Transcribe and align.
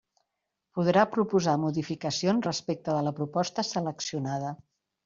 Podrà 0.77 1.03
proposar 1.17 1.53
modificacions 1.65 2.49
respecte 2.51 2.99
de 2.99 3.07
la 3.11 3.17
proposta 3.21 3.69
seleccionada. 3.75 4.61